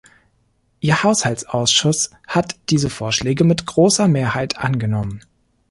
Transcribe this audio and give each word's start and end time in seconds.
Ihr 0.79 1.03
Haushaltsausschuss 1.03 2.09
hat 2.27 2.55
diese 2.71 2.89
Vorschläge 2.89 3.43
mit 3.43 3.67
großer 3.67 4.07
Mehrheit 4.07 4.57
angenommen. 4.57 5.21